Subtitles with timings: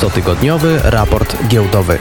[0.00, 1.98] Cotygodniowy raport giełdowy.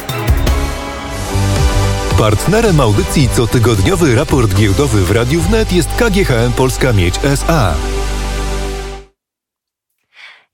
[2.17, 7.73] Partnerem audycji cotygodniowy raport giełdowy w Radiu Wnet jest KGHM Polska Miedź SA.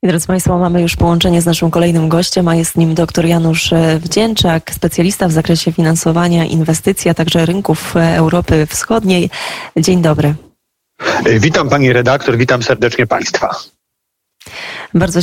[0.03, 3.73] I drodzy Państwo, mamy już połączenie z naszym kolejnym gościem, a jest nim dr Janusz
[3.99, 9.29] Wdzięczak, specjalista w zakresie finansowania inwestycji, a także rynków Europy Wschodniej.
[9.77, 10.35] Dzień dobry.
[11.25, 13.55] Witam Pani redaktor, witam serdecznie Państwa.
[14.95, 15.19] Bardzo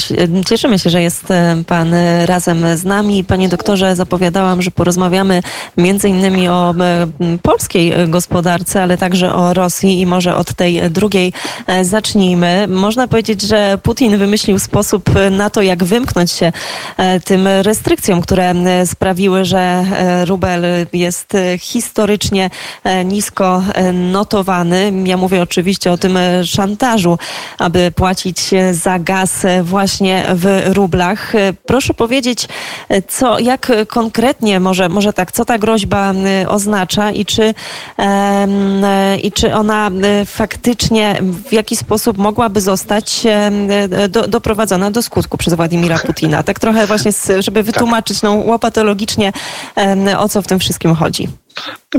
[0.46, 3.24] cieszymy się, że jest e, Pan e, razem z nami.
[3.24, 5.42] Panie doktorze, zapowiadałam, że porozmawiamy
[5.76, 7.06] między innymi o e,
[7.42, 11.32] polskiej gospodarce, ale także o Rosji i może od tej drugiej
[11.82, 12.66] zacznijmy.
[12.68, 16.52] Można powiedzieć, że Putin wymyślił sposób na to, jak wymknąć się
[17.24, 18.54] tym restrykcjom, które
[18.86, 19.84] sprawiły, że
[20.26, 22.50] rubel jest historycznie
[23.04, 23.62] nisko
[23.92, 24.92] notowany.
[25.04, 27.18] Ja mówię oczywiście o tym szantażu,
[27.58, 31.32] aby płacić za gaz właśnie w rublach.
[31.66, 32.48] Proszę powiedzieć,
[33.08, 36.14] co, jak konkretnie, może, może tak, co ta groźba
[36.48, 37.54] oznacza i czy,
[39.22, 39.90] i czy ona
[40.26, 43.22] faktycznie w jaki sposób mogłaby zostać
[44.08, 46.42] do, doprowadzona do skutku przez Władimira Putina?
[46.42, 49.32] Tak trochę właśnie, żeby wytłumaczyć no, łopatologicznie,
[50.18, 51.28] o co w tym wszystkim chodzi.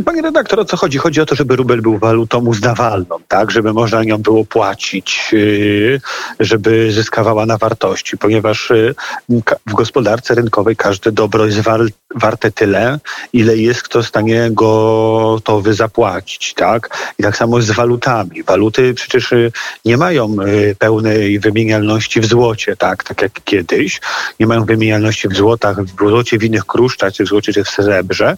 [0.05, 0.97] Panie redaktor, o co chodzi?
[0.97, 3.51] Chodzi o to, żeby rubel był walutą uznawalną, tak?
[3.51, 6.01] Żeby można nią było płacić, yy,
[6.39, 8.69] żeby zyskawała na wartości, ponieważ
[9.29, 11.61] yy, w gospodarce rynkowej każde dobro jest
[12.15, 12.99] warte tyle,
[13.33, 17.13] ile jest kto w stanie gotowy zapłacić, tak?
[17.19, 18.43] I tak samo z walutami.
[18.43, 19.51] Waluty przecież yy,
[19.85, 20.35] nie mają
[20.79, 23.03] pełnej wymienialności w złocie, tak?
[23.03, 24.01] Tak jak kiedyś.
[24.39, 27.69] Nie mają wymienialności w złotach, w złocie, w innych kruszczach, czy w złocie, czy w
[27.69, 28.37] srebrze.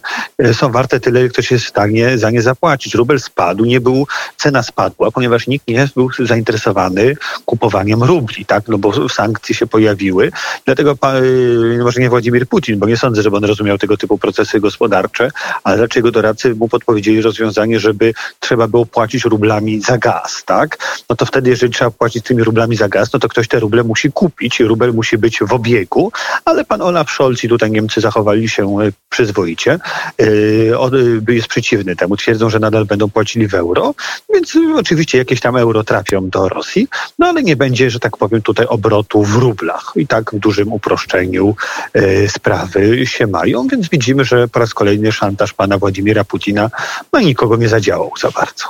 [0.52, 2.94] Są warte tyle, ile ktoś jest w stanie za nie zapłacić.
[2.94, 8.68] Rubel spadł, nie był, cena spadła, ponieważ nikt nie był zainteresowany kupowaniem rubli, tak?
[8.68, 10.32] No bo sankcje się pojawiły.
[10.64, 14.60] Dlatego yy, może nie Władimir Putin, bo nie sądzę, żeby on rozumiał tego typu procesy
[14.60, 15.30] gospodarcze,
[15.64, 20.78] ale raczej jego doradcy mu podpowiedzieli rozwiązanie, żeby trzeba było płacić rublami za gaz, tak?
[21.10, 23.84] No to wtedy, jeżeli trzeba płacić tymi rublami za gaz, no to ktoś te ruble
[23.84, 26.12] musi kupić i rubel musi być w obiegu,
[26.44, 29.78] ale pan Olaf Scholz i tutaj Niemcy zachowali się yy, przyzwoicie.
[30.18, 30.76] Yy,
[31.28, 32.16] jest przeciwny temu.
[32.16, 33.94] Twierdzą, że nadal będą płacili w euro,
[34.34, 38.42] więc oczywiście jakieś tam euro trafią do Rosji, no ale nie będzie, że tak powiem,
[38.42, 39.92] tutaj obrotu w rublach.
[39.96, 41.56] I tak w dużym uproszczeniu
[41.92, 46.70] e, sprawy się mają, więc widzimy, że po raz kolejny szantaż pana Władimira Putina
[47.12, 48.64] no nikogo nie zadziałał za bardzo.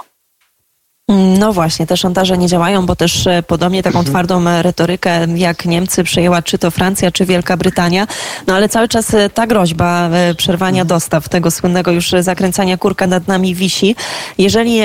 [1.38, 4.12] No właśnie, te szantaże nie działają, bo też e, podobnie taką mhm.
[4.12, 8.06] twardą e, retorykę jak Niemcy przejęła czy to Francja, czy Wielka Brytania.
[8.46, 10.88] No ale cały czas e, ta groźba przerwania mhm.
[10.88, 13.96] dostaw, tego słynnego już zakręcania kurka nad nami wisi.
[14.38, 14.80] Jeżeli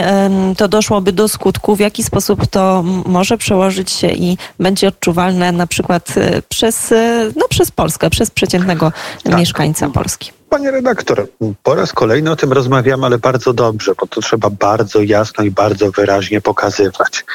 [0.57, 5.67] to doszłoby do skutku, w jaki sposób to może przełożyć się i będzie odczuwalne na
[5.67, 6.13] przykład
[6.49, 6.93] przez,
[7.35, 8.91] no, przez Polskę, przez przeciętnego
[9.23, 9.37] tak.
[9.37, 10.40] mieszkańca Polski?
[10.51, 11.27] Panie redaktor,
[11.63, 15.51] po raz kolejny o tym rozmawiamy, ale bardzo dobrze, bo to trzeba bardzo jasno i
[15.51, 17.25] bardzo wyraźnie pokazywać.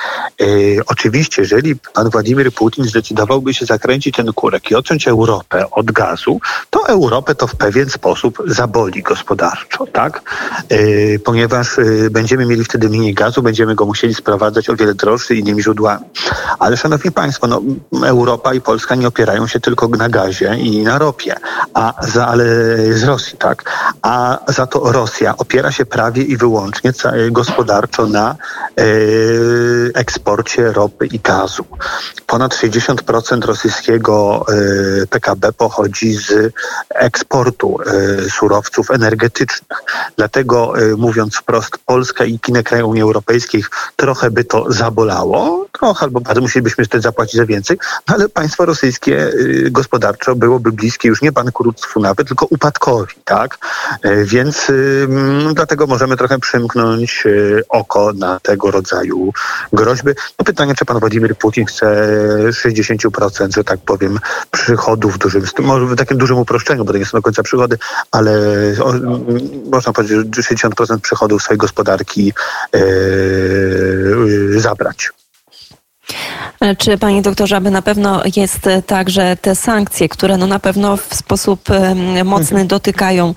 [0.41, 5.93] Yy, oczywiście, jeżeli pan Władimir Putin zdecydowałby się zakręcić ten kurek i odciąć Europę od
[5.93, 6.41] gazu,
[6.71, 10.23] to Europę to w pewien sposób zaboli gospodarczo, tak?
[10.71, 15.37] Yy, ponieważ yy, będziemy mieli wtedy mniej gazu, będziemy go musieli sprowadzać o wiele droższy
[15.37, 16.05] innymi źródłami.
[16.59, 17.63] Ale szanowni państwo, no,
[18.07, 21.35] Europa i Polska nie opierają się tylko na gazie i na ropie,
[21.75, 22.45] a za, ale
[23.07, 23.71] Rosji, tak?
[24.03, 26.93] A za to Rosja opiera się prawie i wyłącznie
[27.31, 28.85] gospodarczo na e,
[29.95, 31.65] eksporcie ropy i gazu.
[32.27, 36.53] Ponad 60% rosyjskiego e, PKB pochodzi z
[36.95, 39.79] eksportu e, surowców energetycznych.
[40.17, 43.65] Dlatego, mówiąc wprost, Polska i inne kraje Unii Europejskiej
[43.97, 47.79] trochę by to zabolało, trochę albo bardzo musielibyśmy wtedy zapłacić za więcej,
[48.09, 49.33] no ale państwo rosyjskie
[49.71, 53.59] gospodarczo byłoby bliskie już nie bankructwu nawet, tylko upadkowi tak?
[54.03, 57.25] E, więc mm, dlatego możemy trochę przymknąć
[57.69, 59.33] oko na tego rodzaju
[59.73, 60.11] groźby.
[60.39, 61.87] No pytanie, czy pan Władimir Putin chce
[62.51, 64.19] 60%, że tak powiem,
[64.51, 67.79] przychodów dużym, może w takim dużym uproszczeniu, bo to nie są do końca przychody,
[68.11, 68.33] ale
[68.85, 68.93] o,
[69.71, 72.33] można powiedzieć, że 60% przychodów swojej gospodarki
[74.57, 75.11] zabrać.
[76.61, 80.59] E, czy panie doktorze, aby na pewno jest tak, że te sankcje, które no na
[80.59, 81.69] pewno w sposób
[82.25, 82.67] mocny mhm.
[82.67, 83.35] dotykają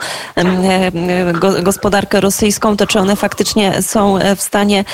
[1.63, 4.86] gospodarkę rosyjską, to czy one faktycznie są w stanie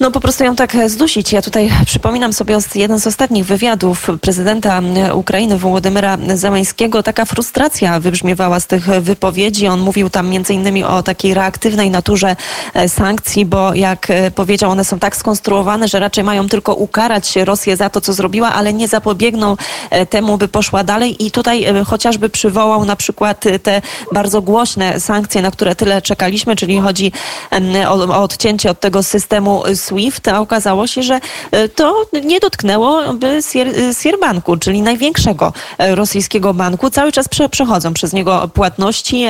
[0.00, 1.32] No po prostu ją tak zdusić.
[1.32, 4.80] Ja tutaj przypominam sobie jeden z ostatnich wywiadów prezydenta
[5.14, 7.02] Ukrainy Wołodymyra Zeleńskiego.
[7.02, 9.68] Taka frustracja wybrzmiewała z tych wypowiedzi.
[9.68, 12.36] On mówił tam między innymi o takiej reaktywnej naturze
[12.74, 17.36] e, sankcji, bo jak e, powiedział, one są tak skonstruowane, że raczej mają tylko ukarać
[17.36, 19.56] Rosję za to, co zrobiła, ale nie zapobiegną
[19.90, 21.26] e, temu, by poszła dalej.
[21.26, 23.82] I tutaj chociażby przywołał na przykład te
[24.12, 27.12] bardzo głośne sankcje, na które tyle czekaliśmy, czyli chodzi
[27.88, 31.20] o, o odcięcie od tego systemu SWIFT, a okazało się, że
[31.50, 33.02] e, to nie dotknęło
[34.02, 36.90] Sierbanku, czyli największego e, rosyjskiego banku.
[36.90, 39.24] Cały czas przechodzą przez niego płatności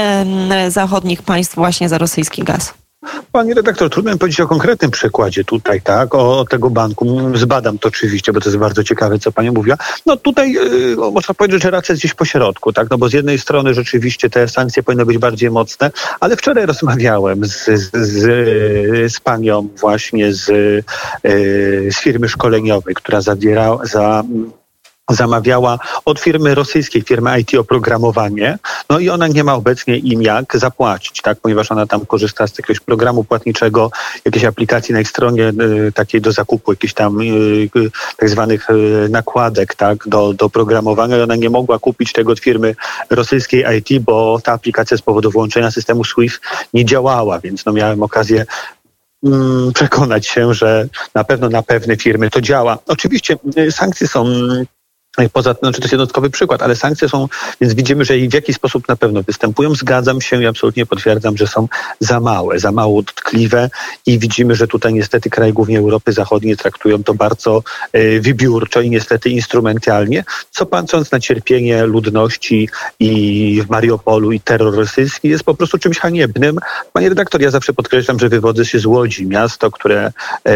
[0.69, 2.84] zachodnich państw właśnie za rosyjski gaz.
[3.35, 7.21] Panie redaktor, trudno mi powiedzieć o konkretnym przykładzie tutaj, tak, o tego banku.
[7.35, 9.77] Zbadam to oczywiście, bo to jest bardzo ciekawe, co pani mówiła.
[10.07, 13.39] No tutaj yy, można powiedzieć, że raczej gdzieś po środku, tak, no bo z jednej
[13.39, 15.91] strony rzeczywiście te sankcje powinny być bardziej mocne,
[16.21, 23.21] ale wczoraj rozmawiałem z, z, z, z panią właśnie z, yy, z firmy szkoleniowej, która
[23.21, 24.23] zawiera, za
[25.11, 28.59] zamawiała od firmy rosyjskiej, firmy IT oprogramowanie,
[28.91, 32.59] no i ona nie ma obecnie im jak zapłacić, tak, ponieważ ona tam korzysta z
[32.59, 33.91] jakiegoś programu płatniczego,
[34.25, 35.53] jakiejś aplikacji na ich stronie
[35.89, 37.69] y, takiej do zakupu, jakichś tam y,
[38.17, 41.19] tak zwanych y, nakładek, tak, do, do programowania.
[41.19, 42.75] I ona nie mogła kupić tego od firmy
[43.11, 46.41] rosyjskiej IT, bo ta aplikacja z powodu wyłączenia systemu SWIFT
[46.75, 48.47] nie działała, więc no miałem okazję
[49.25, 52.79] mm, przekonać się, że na pewno na pewne firmy to działa.
[52.87, 53.37] Oczywiście
[53.71, 54.25] sankcje są
[55.33, 57.29] Poza tym, znaczy to jest jednostkowy przykład, ale sankcje są,
[57.61, 59.75] więc widzimy, że w jaki sposób na pewno występują.
[59.75, 61.69] Zgadzam się i absolutnie potwierdzam, że są
[62.01, 63.71] za małe, za mało dotkliwe
[64.07, 67.63] i widzimy, że tutaj niestety kraje głównie Europy Zachodniej traktują to bardzo
[67.93, 72.69] e, wybiórczo i niestety instrumentalnie, co patrząc na cierpienie ludności
[73.01, 76.59] i w Mariupolu i terror rosyjski jest po prostu czymś haniebnym.
[76.93, 80.13] Panie redaktor, ja zawsze podkreślam, że wywodzę się z Łodzi, miasto, które
[80.45, 80.53] e,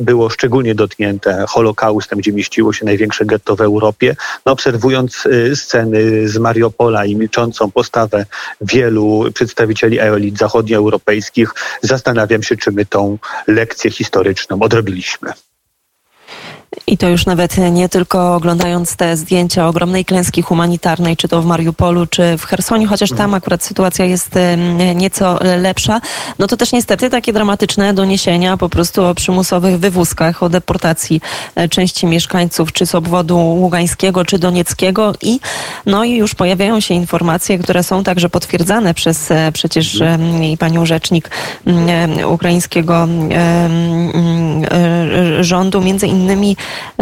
[0.00, 4.22] było szczególnie dotknięte Holokaustem, gdzie mieściło się największe getto w Europie Europie.
[4.46, 8.26] No, obserwując y, sceny z Mariupola i milczącą postawę
[8.60, 15.32] wielu przedstawicieli elit zachodnioeuropejskich, zastanawiam się, czy my tą lekcję historyczną odrobiliśmy.
[16.86, 21.46] I to już nawet nie tylko oglądając te zdjęcia ogromnej klęski humanitarnej, czy to w
[21.46, 23.34] Mariupolu, czy w Chersoniu, chociaż tam mhm.
[23.34, 24.30] akurat sytuacja jest
[24.94, 26.00] nieco lepsza,
[26.38, 31.20] no to też niestety takie dramatyczne doniesienia po prostu o przymusowych wywózkach, o deportacji
[31.54, 35.40] e, części mieszkańców, czy z obwodu ługańskiego, czy donieckiego i
[35.86, 40.44] no i już pojawiają się informacje, które są także potwierdzane przez e, przecież mhm.
[40.44, 41.30] i panią rzecznik
[42.26, 43.08] ukraińskiego
[45.40, 46.56] rządu, między innymi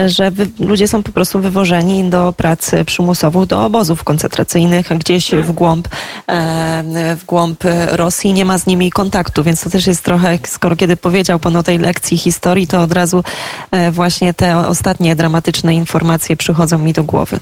[0.06, 5.88] że ludzie są po prostu wywożeni do pracy przymusową, do obozów koncentracyjnych, gdzieś w głąb,
[6.26, 8.32] e, w głąb Rosji.
[8.32, 11.62] Nie ma z nimi kontaktu, więc to też jest trochę, skoro kiedy powiedział pan o
[11.62, 13.24] tej lekcji historii, to od razu
[13.70, 17.40] e, właśnie te ostatnie dramatyczne informacje przychodzą mi do głowy.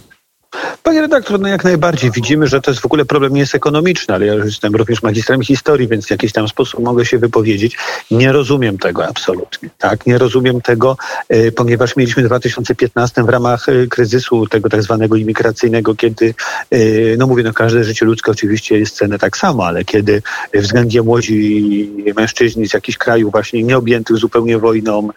[0.88, 4.14] Panie redaktor, no jak najbardziej widzimy, że to jest w ogóle problem nie jest ekonomiczny,
[4.14, 7.76] ale ja jestem również magistrem historii, więc w jakiś tam sposób mogę się wypowiedzieć.
[8.10, 10.06] Nie rozumiem tego absolutnie, tak?
[10.06, 10.96] Nie rozumiem tego,
[11.32, 16.34] y, ponieważ mieliśmy w 2015 w ramach y, kryzysu tego tak zwanego imigracyjnego, kiedy,
[16.74, 20.22] y, no mówię, no każde życie ludzkie oczywiście jest cenne tak samo, ale kiedy
[20.54, 25.08] względnie młodzi mężczyźni z jakichś krajów właśnie nieobjętych zupełnie wojną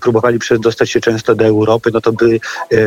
[0.00, 2.40] próbowali przedostać się często do Europy, no to by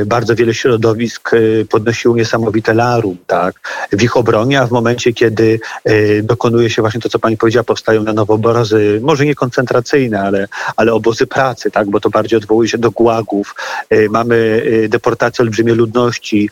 [0.06, 1.32] bardzo wiele środowisk
[1.70, 3.56] podnosiło niesamowite larum, tak,
[3.92, 5.60] w ich obronie, a w momencie, kiedy
[5.90, 10.22] y, dokonuje się właśnie to, co pani powiedziała, powstają na nowo obozy, może nie koncentracyjne,
[10.22, 13.56] ale, ale obozy pracy, tak, bo to bardziej odwołuje się do gułagów.
[13.94, 16.50] Y, mamy y, deportację olbrzymiej ludności,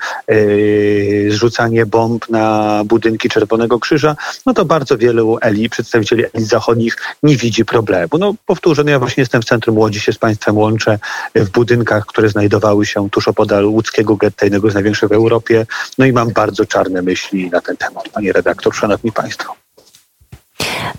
[1.29, 7.37] zrzucanie bomb na budynki Czerwonego Krzyża, no to bardzo wielu elit, przedstawicieli elit zachodnich nie
[7.37, 8.09] widzi problemu.
[8.19, 10.99] No powtórzę, no ja właśnie jestem w centrum Łodzi, się z państwem łączę
[11.35, 15.65] w budynkach, które znajdowały się tuż opodal łódzkiego getta, jednego z największych w Europie.
[15.97, 19.55] No i mam bardzo czarne myśli na ten temat, panie redaktor, szanowni państwo.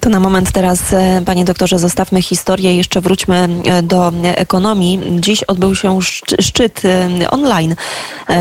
[0.01, 2.77] To na moment teraz, e, panie doktorze, zostawmy historię.
[2.77, 5.01] Jeszcze wróćmy e, do ekonomii.
[5.21, 5.99] Dziś odbył się
[6.41, 7.75] szczyt e, online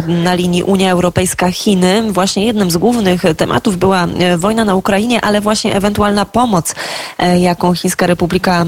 [0.08, 2.12] na linii Unia Europejska-Chiny.
[2.12, 6.76] Właśnie jednym z głównych tematów była wojna na Ukrainie, ale właśnie ewentualna pomoc,
[7.40, 8.66] jaką Chińska Republika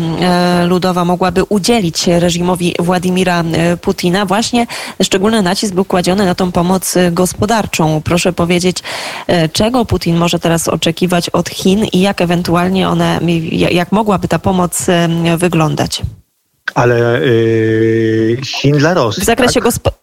[0.68, 3.44] Ludowa mogłaby udzielić reżimowi Władimira
[3.82, 4.26] Putina.
[4.26, 4.68] Właśnie
[5.04, 8.02] szczególny nacisk był kładziony na tą pomoc gospodarczą.
[8.06, 8.78] Proszę powiedzieć,
[9.54, 12.59] czego Putin może teraz oczekiwać od Chin i jak ewentualnie
[12.89, 13.20] one,
[13.51, 14.88] jak mogłaby ta pomoc
[15.38, 16.01] wyglądać?
[16.75, 19.24] Ale yy, Chin dla Rosji.
[19.24, 19.99] W zakresie tak?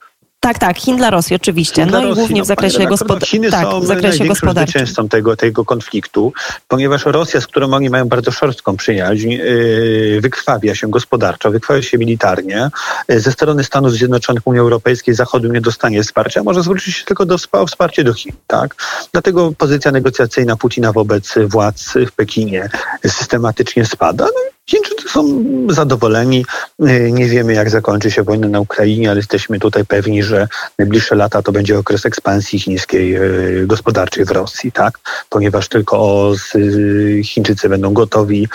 [0.46, 1.82] Tak, tak, Chin dla Rosji oczywiście.
[1.82, 3.28] Chin no i Rosji, głównie no, w zakresie redaktor, no, gospodarczym.
[3.28, 4.80] Chiny Tak, są w zakresie największym gospodarczym.
[4.80, 6.32] zwycięzcą tego, tego konfliktu,
[6.68, 11.98] ponieważ Rosja, z którą oni mają bardzo szorstką przyjaźń, yy, wykrwawia się gospodarczo, wykrwawia się
[11.98, 12.70] militarnie.
[13.08, 17.26] Yy, Ze strony Stanów Zjednoczonych Unii Europejskiej Zachodu nie dostanie wsparcia, może zwrócić się tylko
[17.26, 18.32] do, o wsparcie do Chin.
[18.46, 18.74] Tak?
[19.12, 22.68] Dlatego pozycja negocjacyjna Putina wobec władz w Pekinie
[23.06, 24.24] systematycznie spada.
[24.24, 26.44] No, i Chińczycy są zadowoleni.
[26.78, 31.14] Yy, Nie wiemy, jak zakończy się wojna na Ukrainie, ale jesteśmy tutaj pewni, że najbliższe
[31.14, 34.98] lata to będzie okres ekspansji chińskiej yy, gospodarczej w Rosji, tak?
[35.30, 38.48] Ponieważ tylko yy, Chińczycy będą gotowi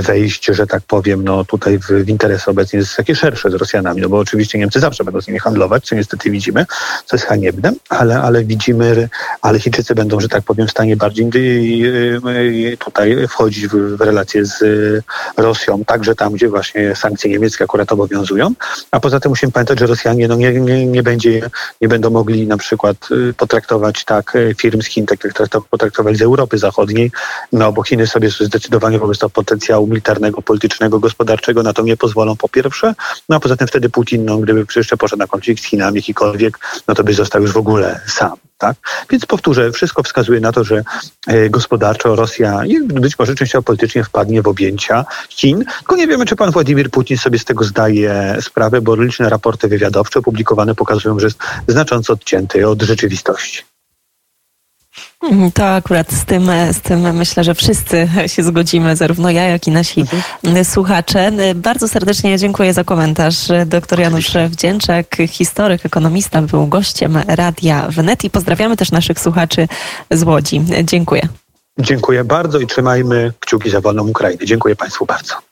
[0.00, 4.00] wejść, że tak powiem, no tutaj w, w interesy obecnie jest takie szersze z Rosjanami,
[4.02, 6.66] no bo oczywiście Niemcy zawsze będą z nimi handlować, co niestety widzimy,
[7.06, 9.08] co jest haniebne, ale, ale widzimy,
[9.42, 11.30] ale Chińczycy będą, że tak powiem, w stanie bardziej
[12.78, 17.92] tutaj wchodzić w, w relacje z yy, Rosją, także tam, gdzie właśnie sankcje niemieckie akurat
[17.92, 18.52] obowiązują.
[18.90, 21.50] A poza tym musimy pamiętać, że Rosjanie no nie, nie, nie, będzie,
[21.80, 25.68] nie będą mogli na przykład y, potraktować tak y, firm z Chin, tak jak traktow-
[25.70, 27.10] potraktowali z Europy Zachodniej,
[27.52, 32.36] no bo Chiny sobie zdecydowanie wobec tego potencjału militarnego, politycznego, gospodarczego na to nie pozwolą
[32.36, 32.94] po pierwsze,
[33.28, 36.58] no a poza tym wtedy Putin, no gdyby jeszcze poszedł na konflikt z Chinami jakikolwiek,
[36.88, 38.47] no to by został już w ogóle sam.
[38.58, 38.76] Tak?
[39.10, 40.82] Więc powtórzę, wszystko wskazuje na to, że
[41.26, 45.64] e, gospodarczo Rosja być może częściowo politycznie wpadnie w objęcia Chin.
[45.78, 49.68] Tylko nie wiemy, czy pan Władimir Putin sobie z tego zdaje sprawę, bo liczne raporty
[49.68, 51.38] wywiadowcze opublikowane pokazują, że jest
[51.68, 53.67] znacząco odcięty od rzeczywistości.
[55.30, 59.66] Mm, To akurat z tym, z tym myślę, że wszyscy się zgodzimy, zarówno ja, jak
[59.66, 60.04] i nasi
[60.44, 60.64] Mhm.
[60.64, 61.32] słuchacze.
[61.54, 63.36] Bardzo serdecznie dziękuję za komentarz.
[63.66, 69.68] Doktor Janusz Wdzięczak, historyk, ekonomista, był gościem Radia Wnet i pozdrawiamy też naszych słuchaczy
[70.10, 70.62] z Łodzi.
[70.84, 71.22] Dziękuję.
[71.78, 74.44] Dziękuję bardzo i trzymajmy kciuki za wolną Ukrainę.
[74.46, 75.47] Dziękuję państwu bardzo.